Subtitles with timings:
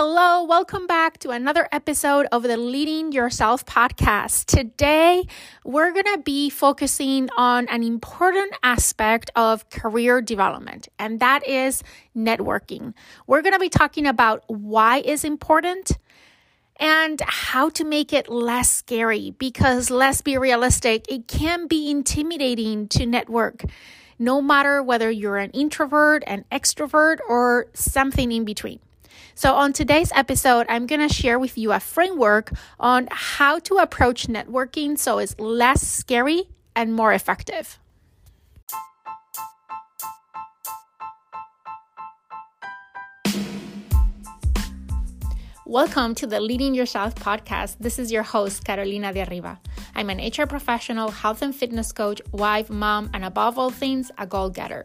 [0.00, 4.44] Hello, welcome back to another episode of the Leading Yourself podcast.
[4.44, 5.26] Today,
[5.64, 11.82] we're going to be focusing on an important aspect of career development, and that is
[12.16, 12.94] networking.
[13.26, 15.98] We're going to be talking about why is important
[16.76, 22.86] and how to make it less scary because let's be realistic, it can be intimidating
[22.90, 23.64] to network.
[24.16, 28.78] No matter whether you're an introvert, an extrovert, or something in between.
[29.38, 33.76] So, on today's episode, I'm going to share with you a framework on how to
[33.76, 37.78] approach networking so it's less scary and more effective.
[45.64, 47.76] Welcome to the Leading Yourself podcast.
[47.78, 49.60] This is your host, Carolina de Arriba.
[49.94, 54.26] I'm an HR professional, health and fitness coach, wife, mom, and above all things, a
[54.26, 54.84] goal getter.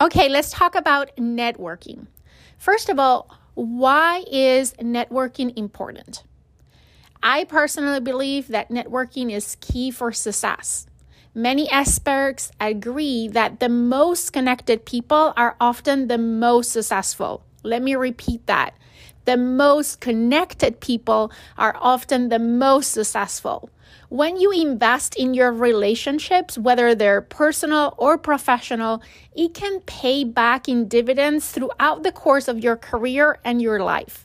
[0.00, 2.08] Okay, let's talk about networking.
[2.58, 6.24] First of all, why is networking important?
[7.22, 10.86] I personally believe that networking is key for success.
[11.32, 17.44] Many experts agree that the most connected people are often the most successful.
[17.62, 18.76] Let me repeat that.
[19.24, 23.70] The most connected people are often the most successful
[24.14, 29.02] when you invest in your relationships, whether they're personal or professional,
[29.34, 34.24] it can pay back in dividends throughout the course of your career and your life.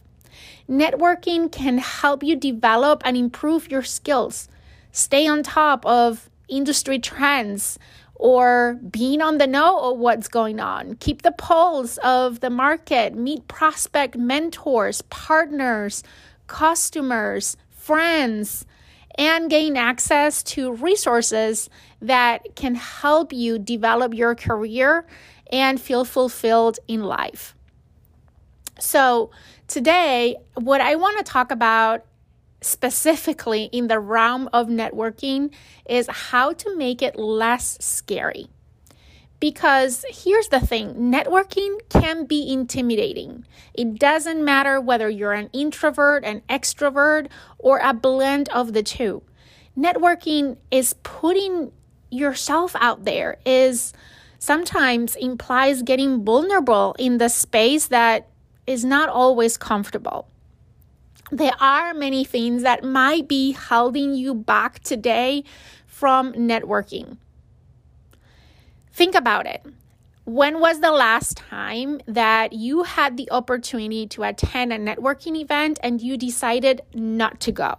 [0.70, 4.48] Networking can help you develop and improve your skills,
[4.92, 7.80] stay on top of industry trends,
[8.20, 10.96] or being on the know of what's going on.
[10.98, 16.04] Keep the pulse of the market, meet prospect mentors, partners,
[16.46, 18.66] customers, friends
[19.20, 21.70] and gain access to resources
[22.02, 25.06] that can help you develop your career
[25.52, 27.54] and feel fulfilled in life.
[28.80, 29.32] So,
[29.68, 32.06] today, what I want to talk about
[32.62, 35.52] specifically in the realm of networking
[35.88, 38.48] is how to make it less scary.
[39.40, 43.46] Because here's the thing networking can be intimidating.
[43.74, 47.28] It doesn't matter whether you're an introvert, an extrovert,
[47.58, 49.24] or a blend of the two.
[49.78, 51.72] Networking is putting
[52.12, 53.94] yourself out there, is
[54.40, 58.28] sometimes implies getting vulnerable in the space that
[58.68, 60.28] is not always comfortable.
[61.32, 65.44] There are many things that might be holding you back today
[65.86, 67.18] from networking.
[68.92, 69.64] Think about it.
[70.26, 75.80] When was the last time that you had the opportunity to attend a networking event
[75.84, 77.78] and you decided not to go?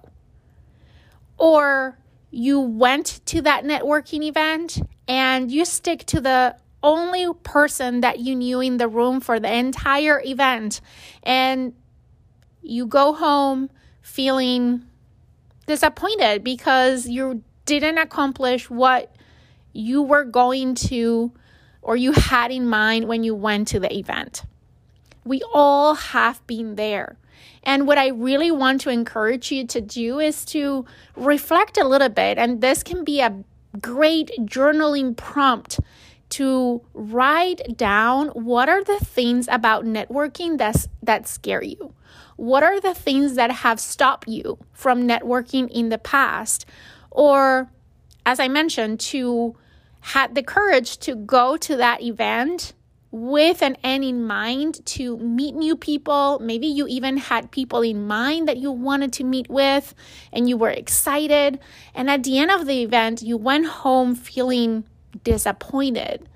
[1.36, 1.98] Or
[2.30, 8.34] you went to that networking event and you stick to the only person that you
[8.34, 10.80] knew in the room for the entire event
[11.22, 11.74] and
[12.70, 13.68] you go home
[14.00, 14.84] feeling
[15.66, 19.14] disappointed because you didn't accomplish what
[19.72, 21.32] you were going to
[21.82, 24.44] or you had in mind when you went to the event.
[25.24, 27.16] We all have been there.
[27.64, 32.08] And what I really want to encourage you to do is to reflect a little
[32.08, 32.38] bit.
[32.38, 33.42] And this can be a
[33.80, 35.80] great journaling prompt
[36.30, 41.92] to write down what are the things about networking that's, that scare you.
[42.40, 46.64] What are the things that have stopped you from networking in the past?
[47.10, 47.70] Or
[48.24, 49.54] as I mentioned, to
[50.00, 52.72] had the courage to go to that event
[53.10, 56.38] with an end in mind to meet new people.
[56.40, 59.94] Maybe you even had people in mind that you wanted to meet with
[60.32, 61.60] and you were excited.
[61.94, 64.84] And at the end of the event, you went home feeling
[65.24, 66.26] disappointed,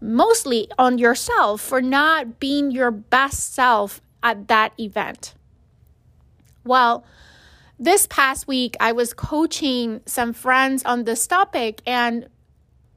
[0.00, 5.34] mostly on yourself for not being your best self at that event.
[6.64, 7.04] Well,
[7.78, 12.28] this past week, I was coaching some friends on this topic, and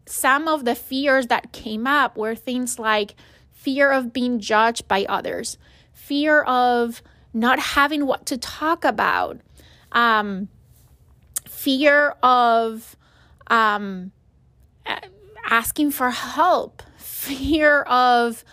[0.06, 3.16] some of the fears that came up were things like
[3.52, 5.58] fear of being judged by others,
[5.94, 7.04] fear of
[7.34, 9.40] not having what to talk about,
[9.92, 10.50] um,
[11.48, 12.96] fear of
[13.48, 14.12] um,
[15.50, 18.44] asking for help, fear of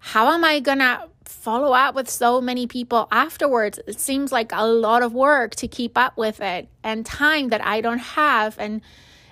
[0.00, 3.80] how am I gonna follow up with so many people afterwards.
[3.86, 7.64] It seems like a lot of work to keep up with it and time that
[7.64, 8.82] I don't have and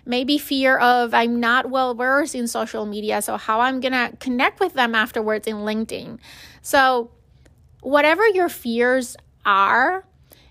[0.04, 4.16] maybe fear of I'm not well versed in social media, so how I'm going to
[4.18, 6.18] connect with them afterwards in LinkedIn.
[6.62, 7.10] So,
[7.80, 10.04] whatever your fears are,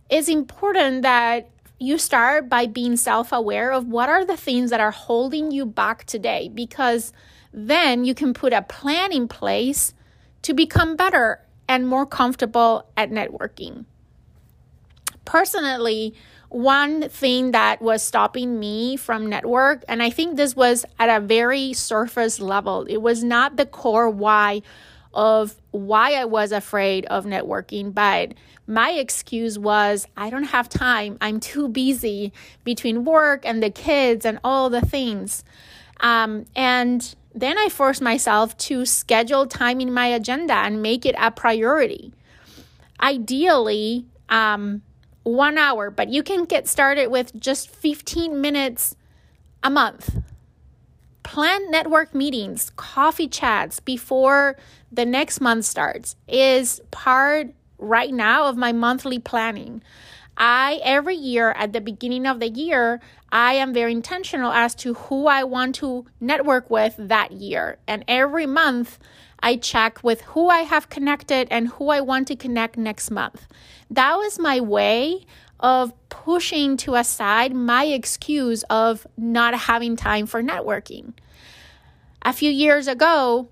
[0.09, 1.49] it's important that
[1.79, 5.65] you start by being self aware of what are the things that are holding you
[5.65, 7.13] back today because
[7.53, 9.93] then you can put a plan in place
[10.43, 13.85] to become better and more comfortable at networking.
[15.25, 16.15] Personally,
[16.49, 21.23] one thing that was stopping me from network, and I think this was at a
[21.23, 24.63] very surface level, it was not the core why
[25.13, 28.33] of why I was afraid of networking, but
[28.67, 31.17] my excuse was I don't have time.
[31.21, 32.31] I'm too busy
[32.63, 35.43] between work and the kids and all the things.
[35.99, 41.15] Um, and then I force myself to schedule time in my agenda and make it
[41.17, 42.13] a priority.
[43.01, 44.81] Ideally, um,
[45.23, 48.95] one hour, but you can get started with just 15 minutes
[49.63, 50.17] a month.
[51.23, 54.57] Plan network meetings, coffee chats before
[54.91, 59.83] the next month starts is part right now of my monthly planning.
[60.39, 64.93] I every year at the beginning of the year, I am very intentional as to
[64.93, 67.77] who I want to network with that year.
[67.87, 68.97] And every month,
[69.41, 73.47] I check with who I have connected and who I want to connect next month.
[73.91, 75.25] That was my way
[75.59, 81.13] of pushing to aside my excuse of not having time for networking.
[82.21, 83.49] A few years ago,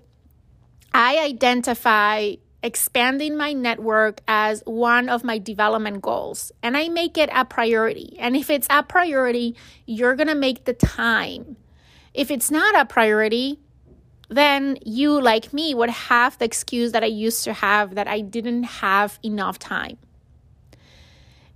[0.92, 7.30] I identify expanding my network as one of my development goals and I make it
[7.32, 8.16] a priority.
[8.18, 9.54] And if it's a priority,
[9.86, 11.56] you're going to make the time.
[12.14, 13.60] If it's not a priority,
[14.28, 18.20] then you, like me, would have the excuse that I used to have that I
[18.20, 19.98] didn't have enough time.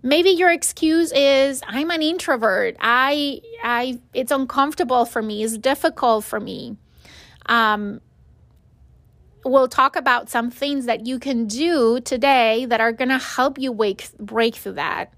[0.04, 2.76] Maybe your excuse is I'm an introvert.
[2.80, 5.44] I I it's uncomfortable for me.
[5.44, 6.76] It's difficult for me.
[7.46, 8.00] Um,
[9.44, 13.58] we'll talk about some things that you can do today that are going to help
[13.58, 15.12] you wake, break through that.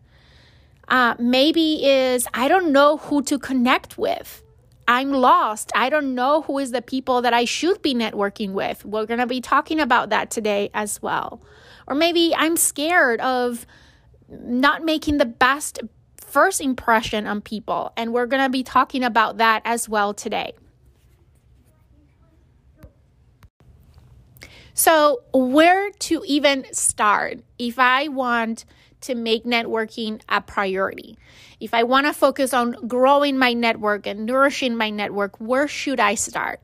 [0.89, 4.43] Uh, maybe is I don't know who to connect with.
[4.87, 5.73] I'm lost.
[5.75, 8.85] I don't know who is the people that I should be networking with.
[8.85, 11.41] We're going to be talking about that today as well.
[11.87, 13.67] Or maybe I'm scared of
[14.29, 15.81] not making the best
[16.19, 17.93] first impression on people.
[17.97, 20.53] And we're going to be talking about that as well today.
[24.77, 28.65] So, where to even start if I want
[29.03, 31.17] to make networking a priority?
[31.61, 36.01] If I want to focus on growing my network and nourishing my network, where should
[36.01, 36.61] I start?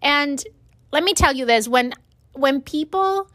[0.00, 0.42] And
[0.90, 1.92] let me tell you this when
[2.32, 3.30] when people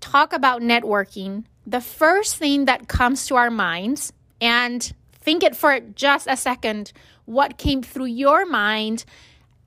[0.00, 5.78] talk about networking, the first thing that comes to our minds and think it for
[5.78, 6.92] just a second
[7.26, 9.04] what came through your mind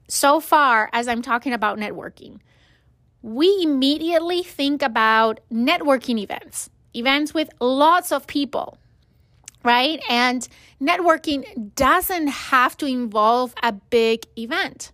[0.10, 2.40] so far as I'm talking about networking
[3.26, 8.78] we immediately think about networking events, events with lots of people,
[9.64, 10.00] right?
[10.08, 10.48] And
[10.80, 14.92] networking doesn't have to involve a big event.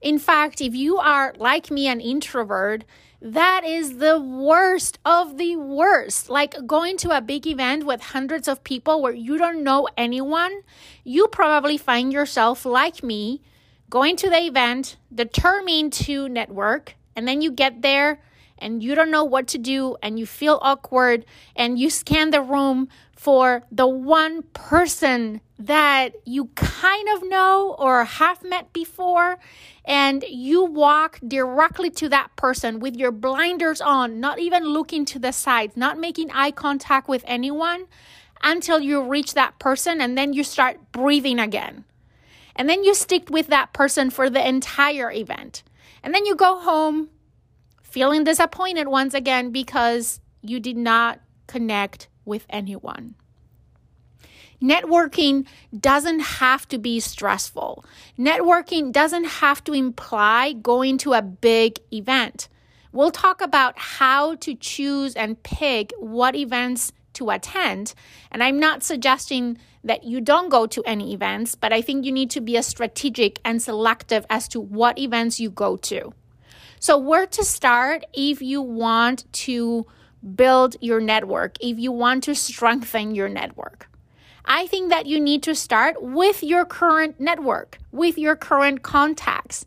[0.00, 2.84] In fact, if you are like me, an introvert,
[3.20, 6.30] that is the worst of the worst.
[6.30, 10.60] Like going to a big event with hundreds of people where you don't know anyone,
[11.02, 13.42] you probably find yourself like me
[13.90, 18.20] going to the event, determined to network, and then you get there
[18.58, 22.40] and you don't know what to do and you feel awkward and you scan the
[22.40, 29.38] room for the one person that you kind of know or have met before
[29.84, 35.18] and you walk directly to that person with your blinders on not even looking to
[35.18, 37.86] the sides not making eye contact with anyone
[38.42, 41.84] until you reach that person and then you start breathing again.
[42.54, 45.62] And then you stick with that person for the entire event
[46.06, 47.08] and then you go home
[47.82, 53.16] feeling disappointed once again because you did not connect with anyone.
[54.62, 57.84] Networking doesn't have to be stressful.
[58.16, 62.48] Networking doesn't have to imply going to a big event.
[62.92, 67.94] We'll talk about how to choose and pick what events to attend.
[68.30, 72.12] And I'm not suggesting that you don't go to any events, but I think you
[72.12, 76.12] need to be as strategic and selective as to what events you go to.
[76.78, 79.86] So, where to start if you want to
[80.34, 83.88] build your network, if you want to strengthen your network?
[84.44, 89.66] I think that you need to start with your current network, with your current contacts.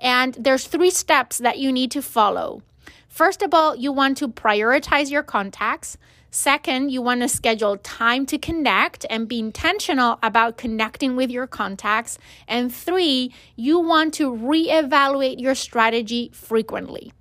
[0.00, 2.62] And there's three steps that you need to follow.
[3.08, 5.96] First of all, you want to prioritize your contacts.
[6.36, 11.46] Second, you want to schedule time to connect and be intentional about connecting with your
[11.46, 12.18] contacts.
[12.46, 17.14] And three, you want to reevaluate your strategy frequently.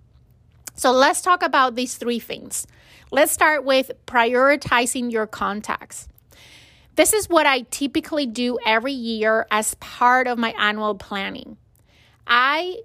[0.75, 2.67] So let's talk about these three things.
[3.09, 6.09] Let's start with prioritizing your contacts.
[6.97, 11.55] This is what I typically do every year as part of my annual planning.
[12.27, 12.79] I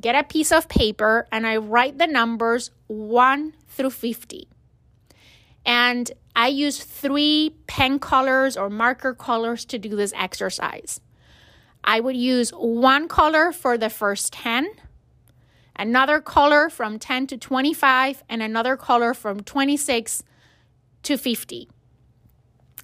[0.00, 4.48] get a piece of paper and I write the numbers 1 through 50.
[5.66, 11.00] And I use three pen colors or marker colors to do this exercise.
[11.82, 14.68] I would use one color for the first 10,
[15.76, 20.22] another color from 10 to 25, and another color from 26
[21.02, 21.68] to 50.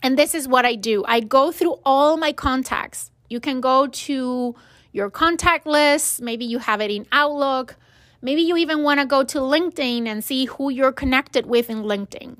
[0.02, 3.10] And this is what I do I go through all my contacts.
[3.28, 4.54] You can go to
[4.90, 7.76] your contact list, maybe you have it in Outlook.
[8.24, 11.82] Maybe you even want to go to LinkedIn and see who you're connected with in
[11.82, 12.36] LinkedIn.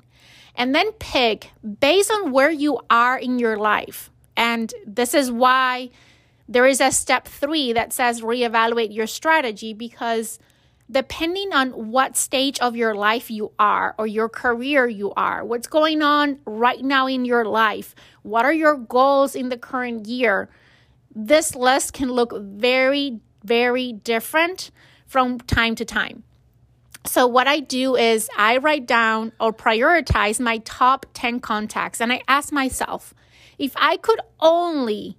[0.54, 4.10] And then pick based on where you are in your life.
[4.36, 5.90] And this is why
[6.48, 10.38] there is a step three that says reevaluate your strategy because
[10.90, 15.66] depending on what stage of your life you are or your career you are, what's
[15.66, 20.50] going on right now in your life, what are your goals in the current year,
[21.14, 24.70] this list can look very, very different
[25.06, 26.24] from time to time.
[27.04, 32.12] So, what I do is I write down or prioritize my top 10 contacts and
[32.12, 33.12] I ask myself
[33.58, 35.18] if I could only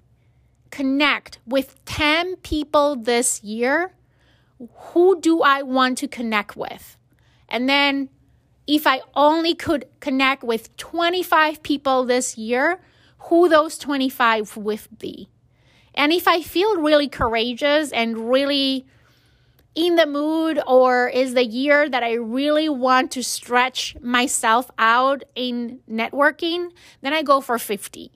[0.71, 3.93] connect with 10 people this year,
[4.73, 6.97] who do I want to connect with?
[7.49, 8.09] And then
[8.65, 12.79] if I only could connect with 25 people this year,
[13.29, 15.29] who those 25 would be?
[15.95, 18.85] And if I feel really courageous and really
[19.75, 25.23] in the mood, or is the year that I really want to stretch myself out
[25.35, 28.11] in networking, then I go for 50.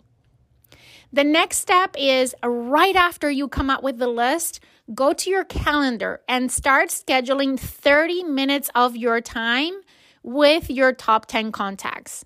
[1.11, 4.59] The next step is right after you come up with the list,
[4.93, 9.73] go to your calendar and start scheduling 30 minutes of your time
[10.21, 12.25] with your top 10 contacts.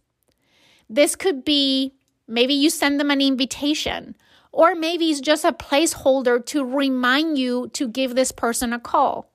[0.89, 1.93] This could be
[2.27, 4.15] maybe you send them an invitation
[4.51, 9.31] or maybe it's just a placeholder to remind you to give this person a call.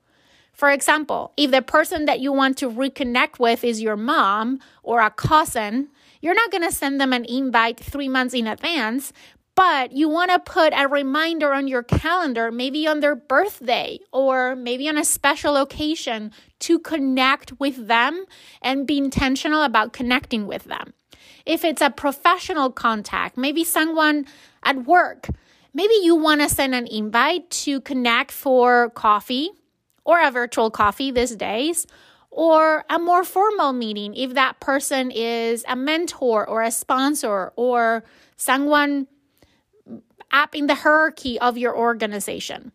[0.53, 5.01] For example, if the person that you want to reconnect with is your mom or
[5.01, 9.13] a cousin, you're not going to send them an invite three months in advance,
[9.53, 14.55] but you want to put a reminder on your calendar, maybe on their birthday or
[14.55, 18.25] maybe on a special occasion to connect with them
[18.61, 20.93] and be intentional about connecting with them.
[21.47, 24.25] If it's a professional contact, maybe someone
[24.63, 25.29] at work.
[25.73, 29.51] Maybe you want to send an invite to connect for coffee
[30.03, 31.85] or a virtual coffee these days,
[32.31, 38.03] or a more formal meeting if that person is a mentor or a sponsor or
[38.37, 39.07] someone
[40.31, 42.71] up in the hierarchy of your organization.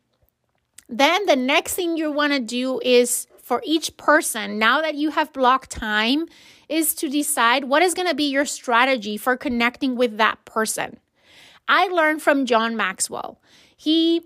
[0.88, 5.10] Then the next thing you want to do is for each person, now that you
[5.10, 6.26] have blocked time,
[6.72, 10.98] is to decide what is going to be your strategy for connecting with that person.
[11.68, 13.40] I learned from John Maxwell.
[13.76, 14.22] He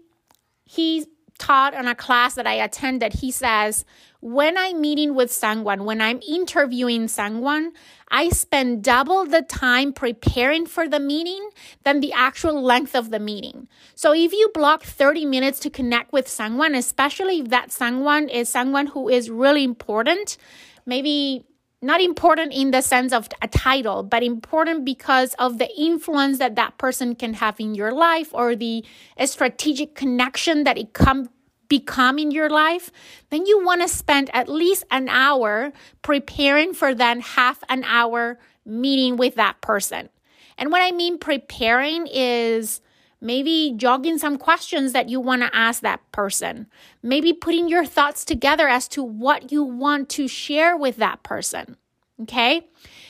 [0.64, 1.06] he
[1.38, 3.14] taught on a class that I attended.
[3.14, 3.84] He says,
[4.20, 7.72] when I'm meeting with someone, when I'm interviewing someone,
[8.10, 11.50] I spend double the time preparing for the meeting
[11.84, 13.68] than the actual length of the meeting.
[13.94, 18.48] So if you block 30 minutes to connect with someone, especially if that someone is
[18.48, 20.38] someone who is really important,
[20.86, 21.44] maybe
[21.82, 26.56] not important in the sense of a title, but important because of the influence that
[26.56, 28.84] that person can have in your life or the
[29.24, 31.28] strategic connection that it come
[31.68, 32.90] become in your life,
[33.30, 38.38] then you want to spend at least an hour preparing for that half an hour
[38.64, 40.08] meeting with that person.
[40.56, 42.80] And what I mean preparing is
[43.20, 46.66] maybe jogging some questions that you want to ask that person,
[47.02, 51.76] maybe putting your thoughts together as to what you want to share with that person.
[52.22, 52.66] Okay.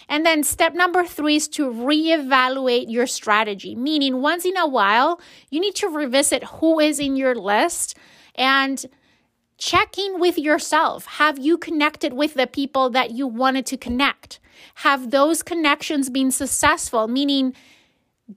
[0.09, 5.21] And then step number three is to reevaluate your strategy, meaning once in a while,
[5.51, 7.97] you need to revisit who is in your list
[8.35, 8.85] and
[9.59, 11.07] check in with yourself.
[11.07, 14.39] Have you connected with the people that you wanted to connect?
[14.77, 17.09] Have those connections been successful?
[17.09, 17.55] Meaning,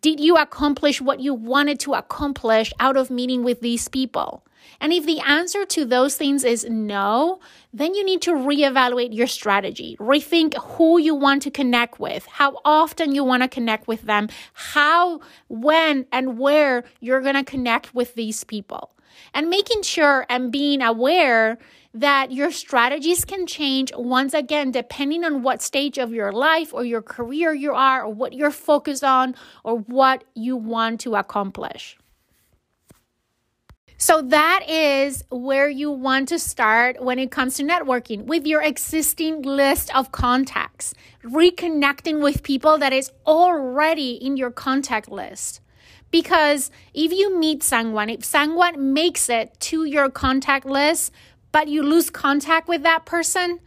[0.01, 4.45] did you accomplish what you wanted to accomplish out of meeting with these people?
[4.79, 7.39] And if the answer to those things is no,
[7.73, 9.97] then you need to reevaluate your strategy.
[9.99, 14.29] Rethink who you want to connect with, how often you want to connect with them,
[14.53, 18.91] how, when, and where you're going to connect with these people.
[19.33, 21.57] And making sure and being aware
[21.93, 26.85] that your strategies can change once again depending on what stage of your life or
[26.85, 31.97] your career you are or what you're focused on or what you want to accomplish.
[34.01, 38.61] So that is where you want to start when it comes to networking with your
[38.61, 45.59] existing list of contacts, reconnecting with people that is already in your contact list.
[46.11, 51.11] Because if you meet someone, if someone makes it to your contact list,
[51.51, 53.59] but you lose contact with that person,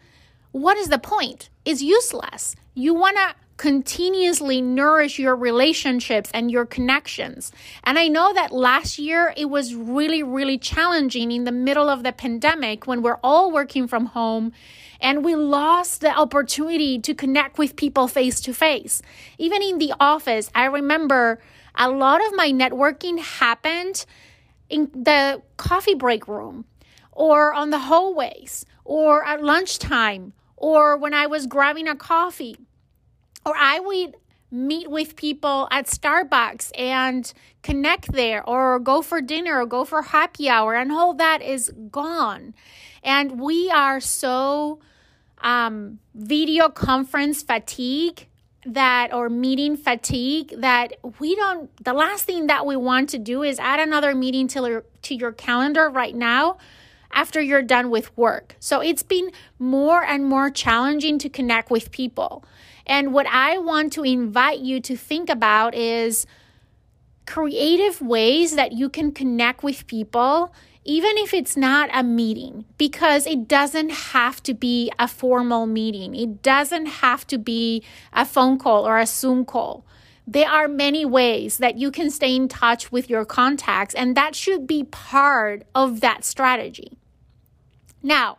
[0.50, 1.50] what is the point?
[1.64, 2.56] It's useless.
[2.75, 7.52] You want to continuously nourish your relationships and your connections.
[7.84, 12.02] And I know that last year it was really, really challenging in the middle of
[12.02, 14.52] the pandemic when we're all working from home
[15.00, 19.00] and we lost the opportunity to connect with people face to face.
[19.38, 21.40] Even in the office, I remember
[21.74, 24.04] a lot of my networking happened
[24.68, 26.64] in the coffee break room
[27.10, 32.56] or on the hallways or at lunchtime or when I was grabbing a coffee
[33.44, 34.16] or I would
[34.50, 40.02] meet with people at Starbucks and connect there or go for dinner or go for
[40.02, 42.54] happy hour and all that is gone.
[43.02, 44.78] And we are so
[45.38, 48.28] um, video conference fatigue
[48.64, 53.42] that or meeting fatigue that we don't the last thing that we want to do
[53.42, 56.57] is add another meeting to your, to your calendar right now
[57.12, 58.57] after you're done with work.
[58.61, 62.45] So it's been more and more challenging to connect with people.
[62.87, 66.26] And what I want to invite you to think about is
[67.26, 70.52] creative ways that you can connect with people,
[70.84, 76.14] even if it's not a meeting, because it doesn't have to be a formal meeting.
[76.14, 79.84] It doesn't have to be a phone call or a Zoom call.
[80.26, 84.34] There are many ways that you can stay in touch with your contacts, and that
[84.34, 86.98] should be part of that strategy.
[88.02, 88.38] Now,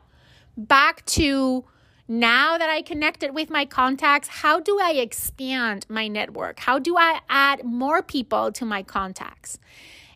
[0.57, 1.65] back to
[2.07, 6.59] now that I connected with my contacts, how do I expand my network?
[6.59, 9.59] How do I add more people to my contacts?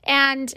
[0.04, 0.54] And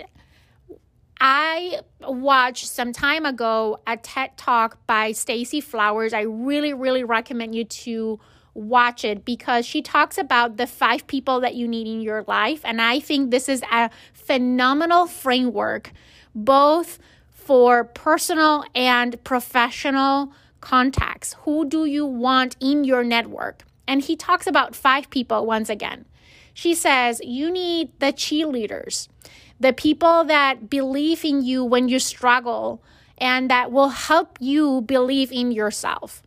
[1.21, 6.15] I watched some time ago a TED Talk by Stacy Flowers.
[6.15, 8.19] I really, really recommend you to
[8.55, 12.63] watch it because she talks about the five people that you need in your life.
[12.65, 15.93] And I think this is a phenomenal framework,
[16.35, 21.35] both for personal and professional contacts.
[21.43, 23.65] Who do you want in your network?
[23.87, 26.07] And he talks about five people once again.
[26.55, 29.09] She says, You need the cheerleaders,
[29.61, 32.83] the people that believe in you when you struggle
[33.19, 36.23] and that will help you believe in yourself.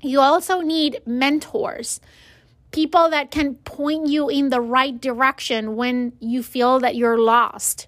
[0.00, 2.00] You also need mentors,
[2.72, 7.86] people that can point you in the right direction when you feel that you're lost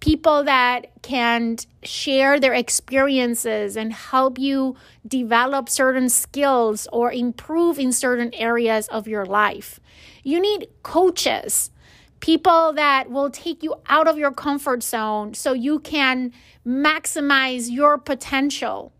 [0.00, 7.92] people that can share their experiences and help you develop certain skills or improve in
[7.92, 9.80] certain areas of your life.
[10.22, 11.70] You need coaches,
[12.20, 16.32] people that will take you out of your comfort zone so you can
[16.66, 18.92] maximize your potential.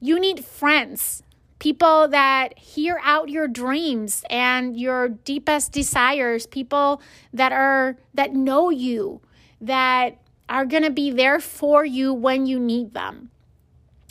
[0.00, 1.22] You need friends,
[1.58, 8.70] people that hear out your dreams and your deepest desires, people that are that know
[8.70, 9.20] you
[9.60, 13.30] that are going to be there for you when you need them.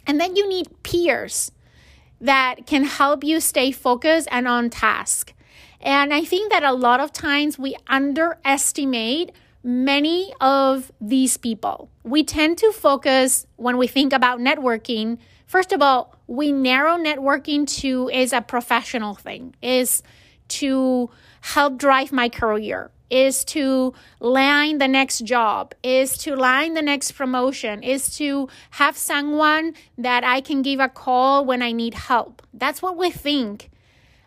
[0.08, 1.52] And then you need peers
[2.22, 5.34] that can help you stay focused and on task.
[5.82, 9.32] And I think that a lot of times we underestimate
[9.64, 11.90] many of these people.
[12.04, 15.18] We tend to focus when we think about networking.
[15.46, 20.04] First of all, we narrow networking to is a professional thing, is
[20.50, 21.10] to
[21.42, 27.14] help drive my career is to land the next job, is to land the next
[27.14, 32.42] promotion, is to have someone that I can give a call when I need help.
[32.54, 33.70] That's what we think,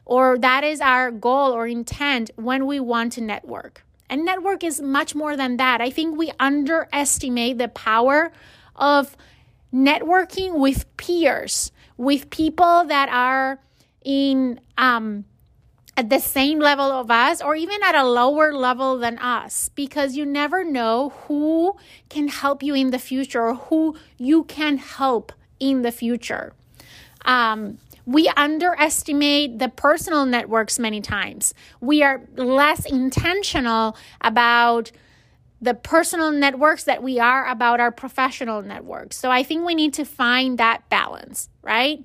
[0.04, 3.84] or that is our goal or intent when we want to network.
[4.08, 5.80] And network is much more than that.
[5.80, 8.32] I think we underestimate the power
[8.76, 9.16] of
[9.72, 13.58] networking with peers, with people that are
[14.04, 15.24] in um,
[15.96, 20.16] at the same level of us or even at a lower level than us because
[20.16, 21.76] you never know who
[22.08, 26.54] can help you in the future or who you can help in the future.
[27.24, 31.54] Um, we underestimate the personal networks many times.
[31.80, 34.90] We are less intentional about
[35.60, 39.16] the personal networks that we are about our professional networks.
[39.16, 42.04] So I think we need to find that balance, right?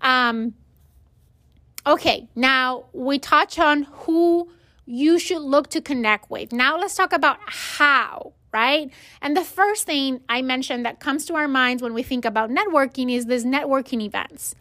[0.00, 0.54] Um,
[1.88, 4.50] Okay, now we touch on who
[4.84, 6.52] you should look to connect with.
[6.52, 8.90] Now let's talk about how right?
[9.20, 12.48] And the first thing I mentioned that comes to our minds when we think about
[12.48, 14.54] networking is these networking events.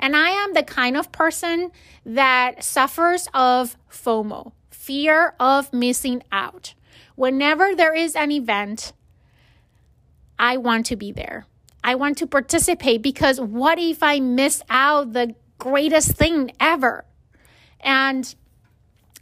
[0.00, 1.70] And I am the kind of person
[2.04, 6.74] that suffers of FOMO, fear of missing out.
[7.14, 8.94] Whenever there is an event,
[10.38, 11.44] I want to be there.
[11.84, 17.04] I want to participate because what if I miss out the greatest thing ever?
[17.80, 18.34] And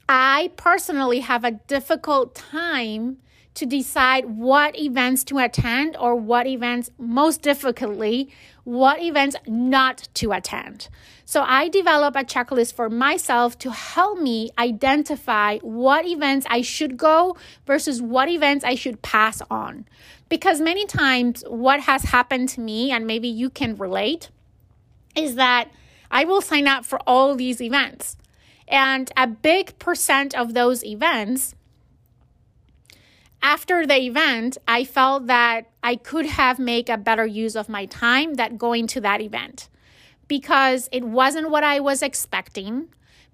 [0.08, 3.18] I personally have a difficult time
[3.54, 8.30] to decide what events to attend or what events, most difficultly,
[8.68, 10.90] what events not to attend.
[11.24, 16.98] So I develop a checklist for myself to help me identify what events I should
[16.98, 17.34] go
[17.66, 19.86] versus what events I should pass on.
[20.28, 24.28] Because many times, what has happened to me, and maybe you can relate,
[25.16, 25.70] is that
[26.10, 28.18] I will sign up for all these events.
[28.68, 31.54] And a big percent of those events
[33.42, 37.86] after the event, I felt that I could have made a better use of my
[37.86, 39.68] time that going to that event
[40.26, 42.88] because it wasn't what I was expecting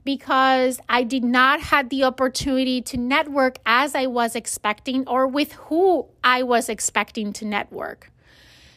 [0.04, 5.52] because I did not have the opportunity to network as I was expecting or with
[5.54, 8.12] who I was expecting to network.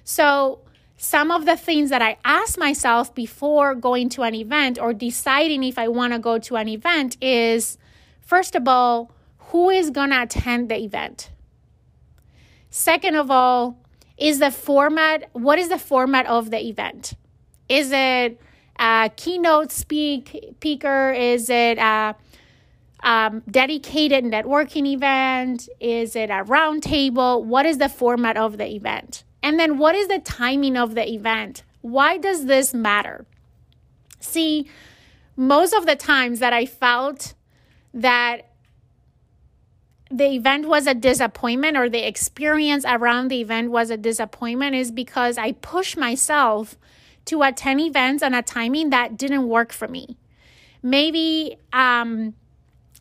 [0.04, 0.60] So,
[1.00, 5.64] some of the things that I ask myself before going to an event or deciding
[5.64, 7.78] if I want to go to an event is
[8.22, 9.12] first of all,
[9.48, 11.32] who is going to attend the event?
[12.70, 13.78] Second of all,
[14.18, 17.14] is the format, what is the format of the event?
[17.70, 18.42] Is it
[18.80, 21.12] a keynote speak, speaker?
[21.12, 22.16] Is it a
[23.04, 25.70] um, dedicated networking event?
[25.80, 27.44] Is it a roundtable?
[27.44, 29.24] What is the format of the event?
[29.44, 31.64] And then what is the timing of the event?
[31.82, 33.26] Why does this matter?
[34.20, 34.68] See,
[35.36, 37.36] most of the times that I felt
[37.94, 38.50] that
[40.10, 44.92] the event was a disappointment or the experience around the event was a disappointment is
[44.92, 46.78] because I pushed myself
[47.26, 50.18] to attend events on a timing that didn't work for me.
[50.82, 52.34] Maybe, um,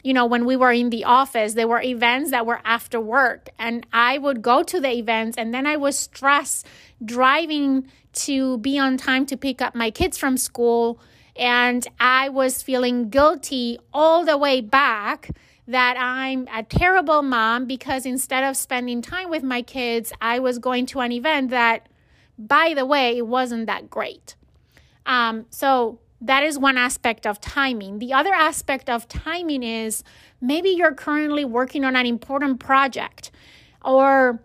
[0.02, 3.50] you know, when we were in the office, there were events that were after work,
[3.58, 6.66] and I would go to the events, and then I was stressed
[7.04, 10.98] driving to be on time to pick up my kids from school.
[11.36, 15.30] And I was feeling guilty all the way back
[15.66, 20.58] that I'm a terrible mom because instead of spending time with my kids, I was
[20.58, 21.88] going to an event that,
[22.38, 24.36] by the way, it wasn't that great.
[25.06, 27.98] Um, so that is one aspect of timing.
[27.98, 30.02] The other aspect of timing is
[30.40, 33.30] maybe you're currently working on an important project
[33.84, 34.40] or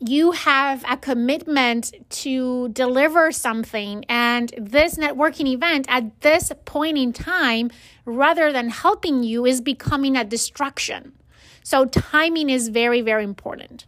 [0.00, 7.12] you have a commitment to deliver something and this networking event at this point in
[7.12, 7.70] time
[8.06, 11.12] rather than helping you is becoming a distraction.
[11.62, 13.86] So timing is very very important.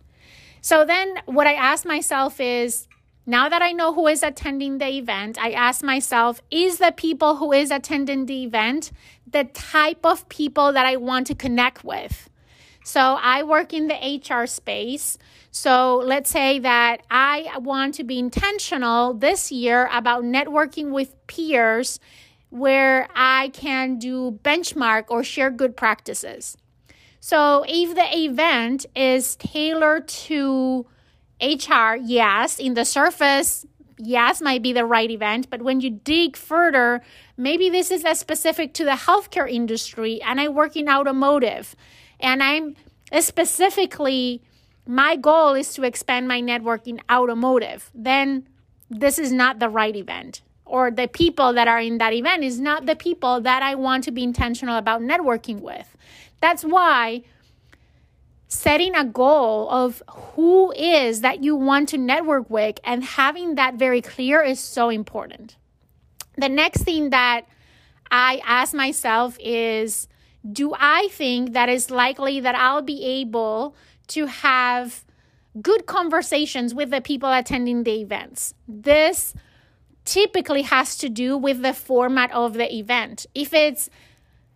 [0.61, 2.87] So then what i ask myself is
[3.25, 7.37] now that i know who is attending the event i ask myself is the people
[7.37, 8.91] who is attending the event
[9.31, 12.29] the type of people that i want to connect with
[12.83, 15.19] so I work in the HR space.
[15.51, 22.01] So let's say that I want to be intentional this year about networking with peers
[22.51, 26.57] where I can do benchmark or share good practices.
[27.21, 30.87] So if the event is tailored to
[31.41, 33.65] HR, yes, in the surface,
[33.97, 37.01] yes, might be the right event, but when you dig further,
[37.37, 41.77] maybe this is as specific to the healthcare industry and I work in automotive
[42.23, 42.77] and I'm
[43.21, 44.43] specifically,
[44.87, 47.91] my goal is to expand my network in automotive.
[47.95, 48.49] Then
[48.89, 50.43] this is not the right event.
[50.65, 54.05] Or the people that are in that event is not the people that I want
[54.05, 55.97] to be intentional about networking with.
[56.41, 57.23] That's why
[58.49, 63.75] setting a goal of who is that you want to network with and having that
[63.75, 65.57] very clear is so important.
[66.37, 67.47] The next thing that
[68.11, 70.07] I ask myself is
[70.51, 73.77] do I think that it's likely that I'll be able
[74.09, 75.05] to have
[75.61, 78.55] good conversations with the people attending the events?
[78.67, 79.35] This
[80.05, 83.27] typically has to do with the format of the event.
[83.35, 83.89] If it's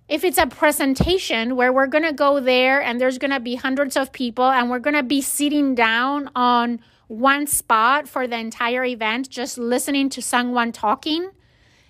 [0.09, 3.57] if it's a presentation where we're going to go there and there's going to be
[3.57, 8.39] hundreds of people and we're going to be sitting down on one spot for the
[8.39, 11.31] entire event just listening to someone talking,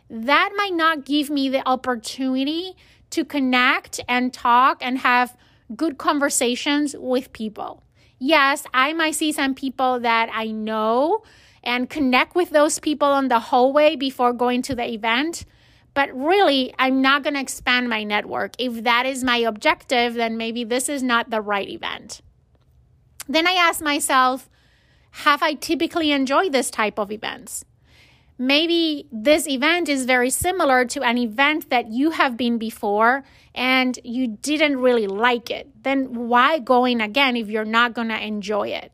[0.08, 2.74] that might not give me the opportunity
[3.10, 5.36] to connect and talk and have
[5.74, 7.82] good conversations with people.
[8.18, 11.22] Yes, I might see some people that I know
[11.62, 15.44] and connect with those people on the hallway before going to the event.
[15.92, 18.52] But really, I'm not going to expand my network.
[18.58, 22.20] If that is my objective, then maybe this is not the right event.
[23.28, 24.48] Then I ask myself,
[25.10, 27.64] have I typically enjoyed this type of events?
[28.38, 33.98] Maybe this event is very similar to an event that you have been before and
[34.04, 35.68] you didn't really like it.
[35.82, 38.92] Then why going again if you're not going to enjoy it?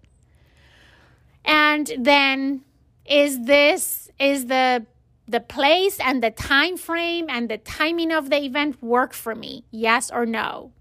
[1.44, 2.62] And then
[3.04, 4.86] is this is the
[5.26, 9.64] the place and the time frame and the timing of the event work for me?
[9.72, 10.72] Yes or no?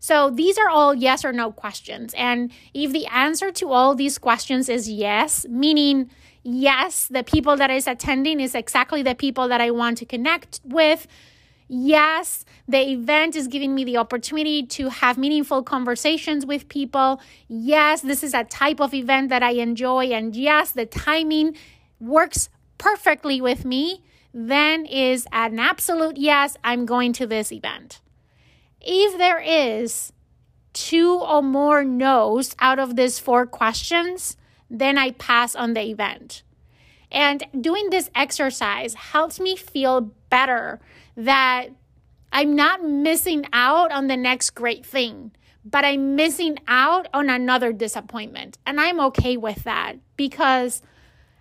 [0.00, 2.14] So these are all yes or no questions.
[2.16, 6.10] And if the answer to all these questions is yes, meaning
[6.42, 10.60] yes, the people that is attending is exactly the people that I want to connect
[10.64, 11.06] with.
[11.72, 17.20] Yes, the event is giving me the opportunity to have meaningful conversations with people.
[17.46, 20.06] Yes, this is a type of event that I enjoy.
[20.06, 21.56] And yes, the timing
[22.00, 24.02] works perfectly with me.
[24.34, 28.00] Then is an absolute yes, I'm going to this event.
[28.80, 30.12] If there is
[30.72, 34.36] two or more no's out of these four questions,
[34.70, 36.42] then I pass on the event.
[37.10, 40.80] And doing this exercise helps me feel better
[41.16, 41.68] that
[42.32, 45.32] I'm not missing out on the next great thing,
[45.64, 48.58] but I'm missing out on another disappointment.
[48.64, 50.82] And I'm okay with that because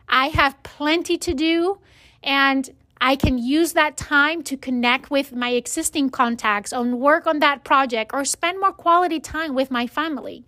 [0.07, 1.79] I have plenty to do
[2.23, 2.69] and
[3.01, 7.63] I can use that time to connect with my existing contacts on work on that
[7.63, 10.45] project or spend more quality time with my family.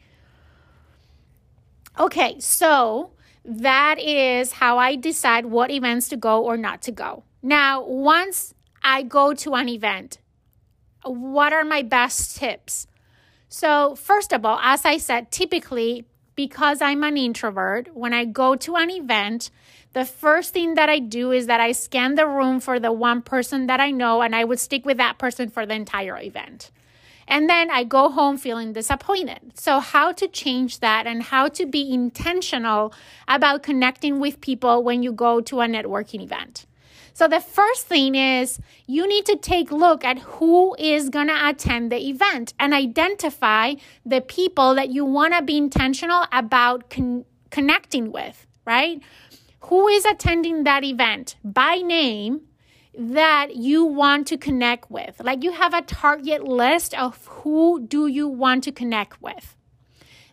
[2.01, 3.11] Okay, so
[3.45, 7.23] that is how I decide what events to go or not to go.
[7.43, 10.17] Now, once I go to an event,
[11.03, 12.87] what are my best tips?
[13.49, 18.55] So, first of all, as I said, typically because I'm an introvert, when I go
[18.55, 19.51] to an event,
[19.93, 23.21] the first thing that I do is that I scan the room for the one
[23.21, 26.71] person that I know, and I would stick with that person for the entire event.
[27.31, 29.53] And then I go home feeling disappointed.
[29.55, 32.93] So, how to change that and how to be intentional
[33.25, 36.65] about connecting with people when you go to a networking event.
[37.13, 41.27] So the first thing is you need to take a look at who is going
[41.27, 46.89] to attend the event and identify the people that you want to be intentional about
[46.89, 49.01] con- connecting with, right?
[49.65, 52.41] Who is attending that event by name
[52.97, 55.21] that you want to connect with?
[55.23, 59.55] Like you have a target list of who do you want to connect with.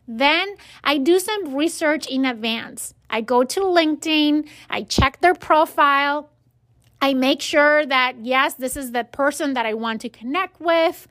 [0.07, 2.95] Then I do some research in advance.
[3.11, 6.31] I go to LinkedIn, I check their profile,
[7.01, 11.07] I make sure that, yes, this is the person that I want to connect with.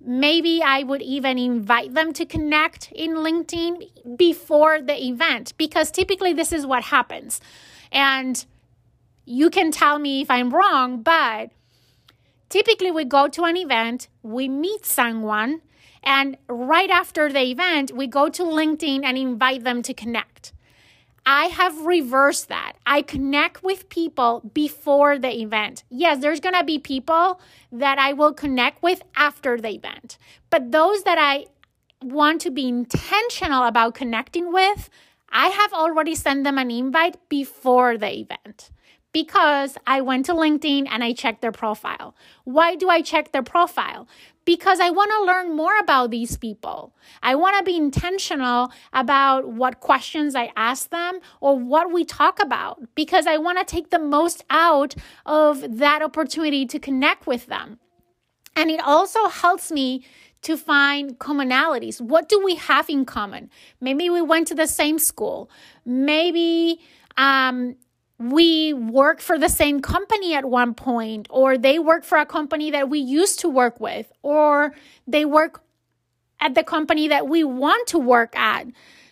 [0.00, 6.32] Maybe I would even invite them to connect in LinkedIn before the event because typically
[6.32, 7.40] this is what happens.
[7.92, 8.44] And
[9.28, 11.50] you can tell me if I'm wrong, but
[12.48, 15.60] typically we go to an event, we meet someone,
[16.02, 20.52] and right after the event, we go to LinkedIn and invite them to connect.
[21.26, 22.74] I have reversed that.
[22.86, 25.84] I connect with people before the event.
[25.90, 27.38] Yes, there's going to be people
[27.70, 30.16] that I will connect with after the event,
[30.48, 31.46] but those that I
[32.00, 34.88] want to be intentional about connecting with,
[35.30, 38.70] I have already sent them an invite before the event
[39.12, 42.14] because I went to LinkedIn and I checked their profile.
[42.44, 44.06] Why do I check their profile?
[44.44, 46.94] Because I want to learn more about these people.
[47.22, 52.40] I want to be intentional about what questions I ask them or what we talk
[52.40, 54.94] about because I want to take the most out
[55.26, 57.78] of that opportunity to connect with them.
[58.56, 60.04] And it also helps me
[60.42, 62.00] to find commonalities.
[62.00, 63.50] What do we have in common?
[63.80, 65.50] Maybe we went to the same school.
[65.84, 66.80] Maybe
[67.16, 67.76] um,
[68.18, 72.70] we work for the same company at one point, or they work for a company
[72.72, 74.74] that we used to work with, or
[75.06, 75.62] they work
[76.40, 78.66] at the company that we want to work at.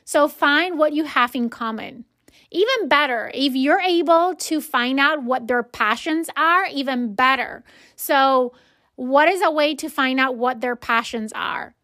[0.04, 2.04] So find what you have in common.
[2.50, 7.64] Even better, if you're able to find out what their passions are, even better.
[7.96, 8.54] So,
[8.94, 11.74] what is a way to find out what their passions are?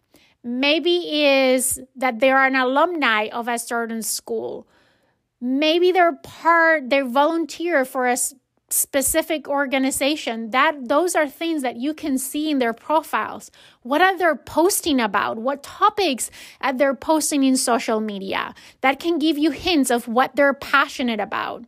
[0.45, 4.67] Maybe is that they're an alumni of a certain school
[5.43, 8.17] maybe they're part they volunteer for a
[8.71, 10.51] specific organization.
[10.51, 13.51] That those are things that you can see in their profiles.
[13.83, 15.37] What are they posting about?
[15.39, 18.55] What topics are they posting in social media?
[18.81, 21.65] That can give you hints of what they're passionate about.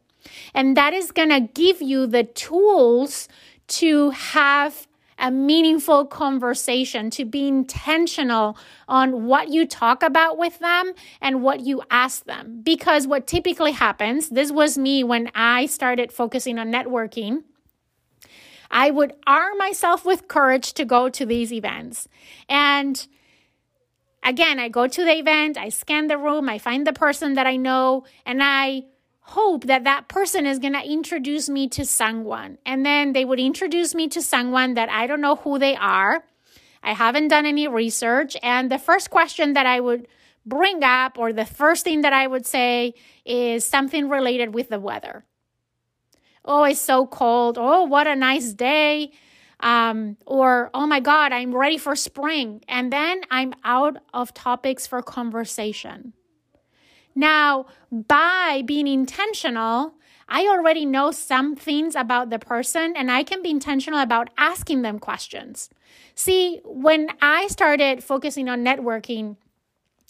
[0.55, 3.29] And that is going to give you the tools
[3.67, 4.87] to have
[5.19, 8.57] a meaningful conversation, to be intentional
[8.89, 12.61] on what you talk about with them and what you ask them.
[12.63, 17.45] Because what typically happens, this was me when I started focusing on networking.
[18.71, 22.09] I would arm myself with courage to go to these events.
[22.49, 23.07] And
[24.25, 27.47] Again, I go to the event, I scan the room, I find the person that
[27.47, 28.85] I know, and I
[29.27, 32.59] hope that that person is going to introduce me to someone.
[32.67, 36.25] And then they would introduce me to someone that I don't know who they are.
[36.83, 38.37] I haven't done any research.
[38.43, 40.07] And the first question that I would
[40.45, 42.93] bring up, or the first thing that I would say,
[43.25, 45.25] is something related with the weather.
[46.45, 47.57] Oh, it's so cold.
[47.59, 49.13] Oh, what a nice day.
[49.61, 52.63] Um, or, oh my God, I'm ready for spring.
[52.69, 56.13] And then I'm out of topics for conversation.
[57.15, 59.95] Now, by being intentional,
[60.29, 64.83] I already know some things about the person and I can be intentional about asking
[64.83, 65.69] them questions.
[66.15, 69.37] See, when I started focusing on networking,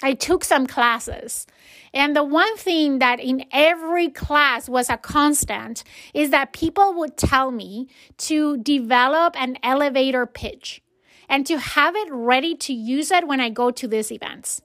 [0.03, 1.47] I took some classes.
[1.93, 7.17] And the one thing that in every class was a constant is that people would
[7.17, 7.89] tell me
[8.19, 10.83] to develop an elevator pitch
[11.29, 14.61] and to have it ready to use it when I go to these events.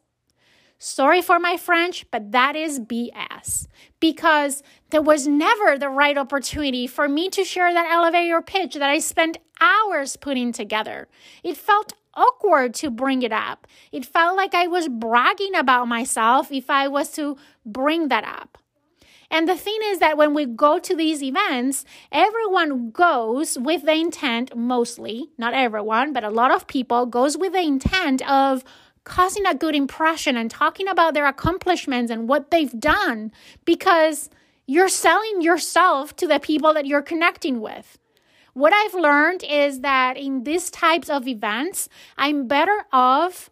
[0.82, 3.68] Sorry for my French, but that is BS
[4.00, 8.90] because there was never the right opportunity for me to share that elevator pitch that
[8.90, 11.10] I spent hours putting together.
[11.44, 13.68] It felt awkward to bring it up.
[13.92, 18.58] It felt like I was bragging about myself if I was to bring that up.
[19.32, 23.94] And the thing is that when we go to these events, everyone goes with the
[23.94, 28.64] intent, mostly, not everyone, but a lot of people goes with the intent of
[29.10, 33.32] causing a good impression and talking about their accomplishments and what they've done
[33.66, 34.30] because
[34.66, 37.98] you're selling yourself to the people that you're connecting with.
[38.54, 43.50] What I've learned is that in these types of events, I'm better off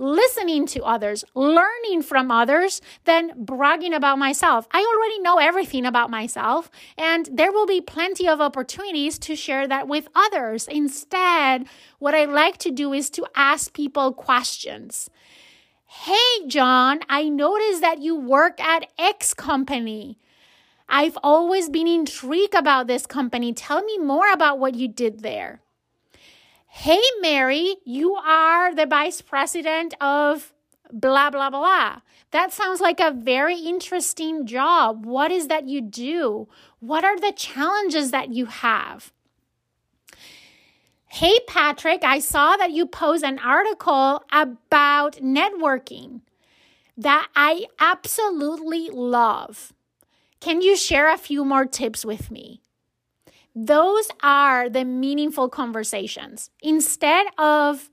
[0.00, 4.66] listening to others, learning from others, than bragging about myself.
[4.72, 9.68] I already know everything about myself, and there will be plenty of opportunities to share
[9.68, 10.66] that with others.
[10.66, 11.66] Instead,
[11.98, 15.10] what I like to do is to ask people questions.
[15.84, 20.18] Hey, John, I noticed that you work at X company.
[20.88, 23.52] I've always been intrigued about this company.
[23.52, 25.60] Tell me more about what you did there.
[26.72, 30.52] Hey, Mary, you are the vice president of
[30.92, 32.00] blah, blah, blah.
[32.30, 35.04] That sounds like a very interesting job.
[35.04, 36.46] What is that you do?
[36.78, 39.12] What are the challenges that you have?
[41.06, 46.20] Hey, Patrick, I saw that you post an article about networking
[46.96, 49.72] that I absolutely love.
[50.38, 52.59] Can you share a few more tips with me?
[53.54, 56.50] Those are the meaningful conversations.
[56.62, 57.90] Instead of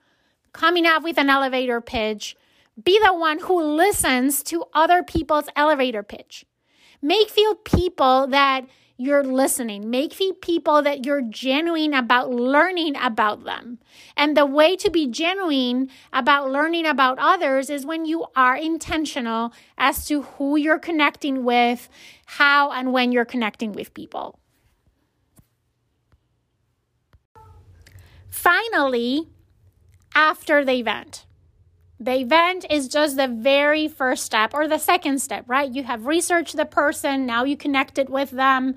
[0.53, 2.35] coming up with an elevator pitch,
[2.83, 6.45] be the one who listens to other people's elevator pitch.
[7.01, 8.67] Make feel people that
[8.97, 9.89] you're listening.
[9.89, 13.79] Make feel people that you're genuine about learning about them.
[14.15, 19.53] And the way to be genuine about learning about others is when you are intentional
[19.77, 21.89] as to who you're connecting with,
[22.25, 24.39] how and when you're connecting with people.
[28.37, 29.27] Finally,
[30.13, 31.25] after the event,
[31.99, 35.73] the event is just the very first step or the second step, right?
[35.73, 38.75] You have researched the person, now you connected with them.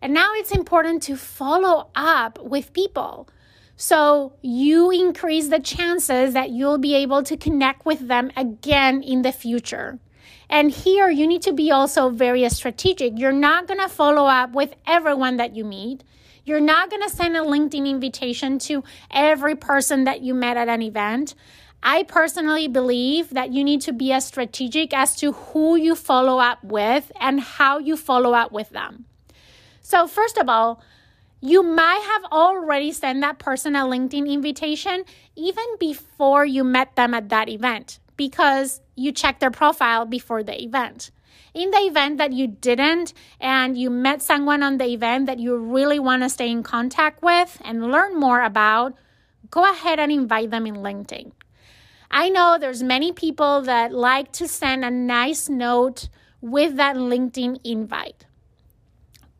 [0.00, 3.28] And now it's important to follow up with people.
[3.76, 9.20] So you increase the chances that you'll be able to connect with them again in
[9.20, 9.98] the future.
[10.48, 13.18] And here you need to be also very strategic.
[13.18, 16.04] You're not going to follow up with everyone that you meet.
[16.48, 20.66] You're not going to send a LinkedIn invitation to every person that you met at
[20.66, 21.34] an event.
[21.82, 26.38] I personally believe that you need to be as strategic as to who you follow
[26.38, 29.04] up with and how you follow up with them.
[29.82, 30.80] So, first of all,
[31.42, 35.04] you might have already sent that person a LinkedIn invitation
[35.36, 40.64] even before you met them at that event because you checked their profile before the
[40.64, 41.10] event
[41.58, 45.56] in the event that you didn't and you met someone on the event that you
[45.56, 48.94] really want to stay in contact with and learn more about,
[49.50, 51.32] go ahead and invite them in LinkedIn.
[52.10, 56.08] I know there's many people that like to send a nice note
[56.40, 58.24] with that LinkedIn invite.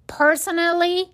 [0.07, 1.13] Personally,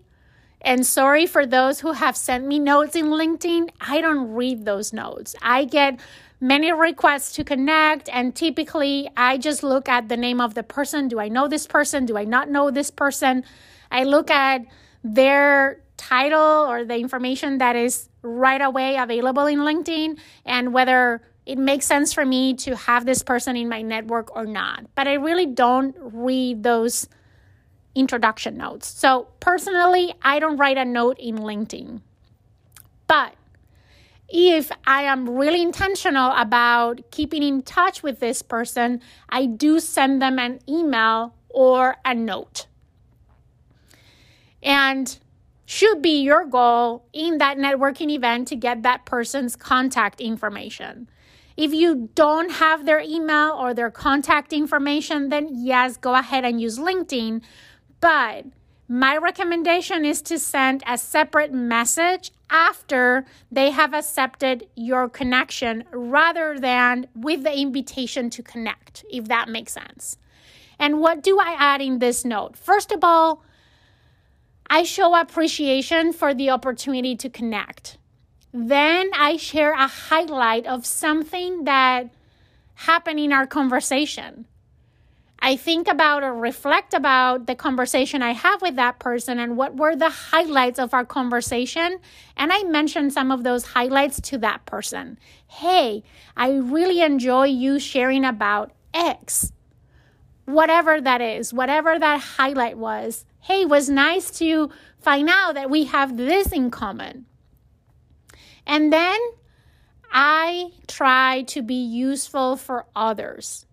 [0.60, 4.92] and sorry for those who have sent me notes in LinkedIn, I don't read those
[4.92, 5.36] notes.
[5.42, 6.00] I get
[6.44, 11.08] many requests to connect and typically i just look at the name of the person.
[11.08, 12.04] Do i know this person?
[12.04, 13.44] Do i not know this person?
[13.90, 14.60] I look at
[15.02, 21.56] their title or the information that is right away available in linkedin and whether it
[21.56, 24.84] makes sense for me to have this person in my network or not.
[24.94, 27.08] But i really don't read those
[27.94, 28.86] introduction notes.
[28.86, 32.02] So personally i don't write a note in linkedin
[34.28, 40.20] if I am really intentional about keeping in touch with this person, I do send
[40.20, 42.66] them an email or a note.
[44.62, 45.18] And
[45.66, 51.08] should be your goal in that networking event to get that person's contact information.
[51.56, 56.60] If you don't have their email or their contact information, then yes, go ahead and
[56.60, 57.42] use LinkedIn.
[58.00, 58.46] But
[58.88, 66.58] my recommendation is to send a separate message after they have accepted your connection rather
[66.58, 70.18] than with the invitation to connect, if that makes sense.
[70.78, 72.56] And what do I add in this note?
[72.56, 73.42] First of all,
[74.68, 77.96] I show appreciation for the opportunity to connect.
[78.52, 82.10] Then I share a highlight of something that
[82.74, 84.46] happened in our conversation.
[85.46, 89.76] I think about or reflect about the conversation I have with that person and what
[89.76, 91.98] were the highlights of our conversation.
[92.34, 95.18] And I mention some of those highlights to that person.
[95.46, 96.02] Hey,
[96.34, 99.52] I really enjoy you sharing about X.
[100.46, 103.26] Whatever that is, whatever that highlight was.
[103.40, 107.26] Hey, it was nice to find out that we have this in common.
[108.66, 109.20] And then
[110.10, 113.66] I try to be useful for others.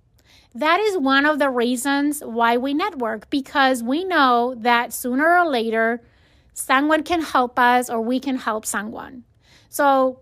[0.53, 5.47] That is one of the reasons why we network because we know that sooner or
[5.47, 6.01] later
[6.53, 9.23] someone can help us or we can help someone.
[9.69, 10.19] So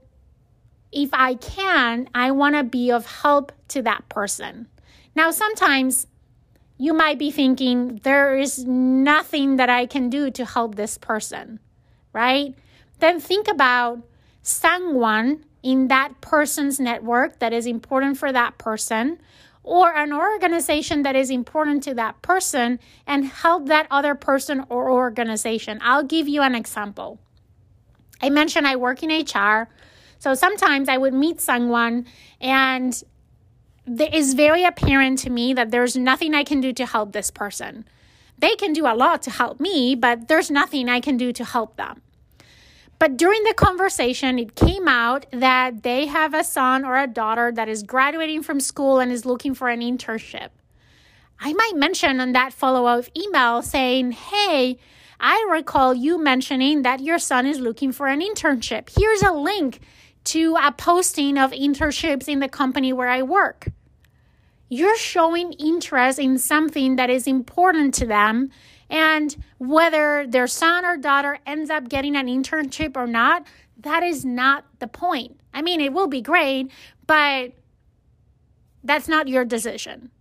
[0.92, 4.68] if I can, I want to be of help to that person.
[5.16, 6.08] Now, sometimes
[6.78, 11.60] you might be thinking, there is nothing that I can do to help this person,
[12.14, 12.56] right?
[13.00, 14.02] Then think about
[14.42, 19.20] someone in that person's network that is important for that person
[19.64, 24.92] or an organization that is important to that person and help that other person or
[24.92, 25.80] organization.
[25.82, 27.20] I'll give you an example.
[28.22, 29.70] I mentioned I work in HR.
[30.18, 32.06] So sometimes I would meet someone
[32.42, 33.02] and
[33.86, 37.32] it is very apparent to me that there's nothing I can do to help this
[37.32, 37.86] person.
[38.38, 41.44] They can do a lot to help me, but there's nothing I can do to
[41.44, 42.02] help them.
[43.00, 47.50] But during the conversation, it came out that they have a son or a daughter
[47.54, 50.50] that is graduating from school and is looking for an internship.
[51.40, 54.78] I might mention on that follow up email saying, Hey,
[55.18, 58.90] I recall you mentioning that your son is looking for an internship.
[58.98, 59.80] Here's a link
[60.26, 63.70] to a posting of internships in the company where I work.
[64.68, 68.52] You're showing interest in something that is important to them
[68.90, 73.46] and whether their son or daughter ends up getting an internship or not,
[73.82, 75.40] that is not the point.
[75.54, 76.72] I mean, it will be great,
[77.08, 77.54] but
[78.84, 80.12] that's not your decision.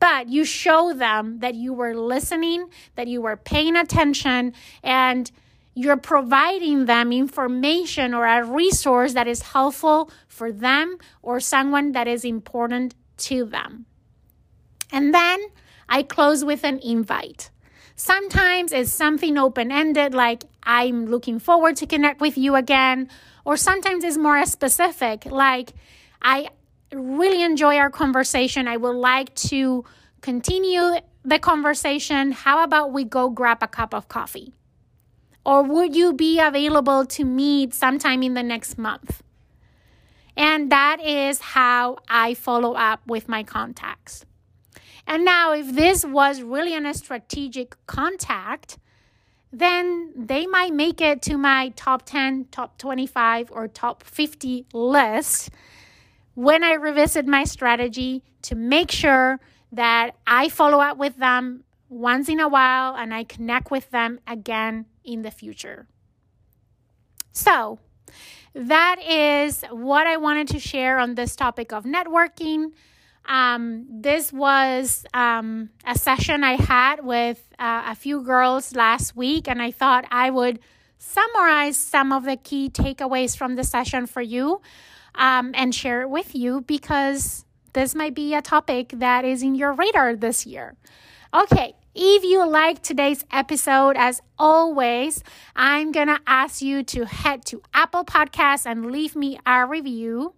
[0.00, 4.52] But you show them that you were listening, that you were paying attention,
[4.82, 5.30] and
[5.74, 12.06] you're providing them information or a resource that is helpful for them or someone that
[12.06, 13.86] is important to them.
[14.92, 15.40] And then
[15.88, 17.50] I close with an invite.
[17.96, 23.08] Sometimes it's something open ended, like I'm looking forward to connect with you again.
[23.44, 25.72] Or sometimes it's more specific, like
[26.22, 26.48] I
[26.92, 28.66] really enjoy our conversation.
[28.66, 29.84] I would like to
[30.20, 32.32] continue the conversation.
[32.32, 34.54] How about we go grab a cup of coffee?
[35.44, 39.22] Or would you be available to meet sometime in the next month?
[40.36, 44.24] And that is how I follow up with my contacts.
[45.06, 48.78] And now, if this was really a strategic contact,
[49.52, 55.50] then they might make it to my top 10, top 25, or top 50 list
[56.34, 59.38] when I revisit my strategy to make sure
[59.70, 64.20] that I follow up with them once in a while and I connect with them
[64.26, 65.86] again in the future.
[67.32, 67.78] So,
[68.54, 72.72] that is what I wanted to share on this topic of networking.
[73.26, 79.48] Um, this was um, a session I had with uh, a few girls last week,
[79.48, 80.60] and I thought I would
[80.98, 84.60] summarize some of the key takeaways from the session for you
[85.14, 89.54] um, and share it with you because this might be a topic that is in
[89.54, 90.76] your radar this year.
[91.32, 95.22] Okay, if you like today's episode, as always,
[95.56, 100.34] I'm going to ask you to head to Apple Podcasts and leave me a review.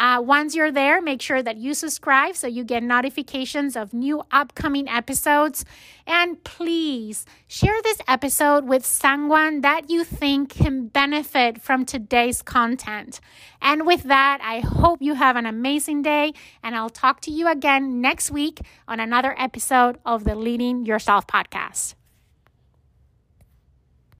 [0.00, 4.22] Uh, once you're there, make sure that you subscribe so you get notifications of new
[4.30, 5.62] upcoming episodes.
[6.06, 13.20] And please share this episode with someone that you think can benefit from today's content.
[13.60, 16.32] And with that, I hope you have an amazing day,
[16.62, 21.26] and I'll talk to you again next week on another episode of the Leading Yourself
[21.26, 21.99] podcast.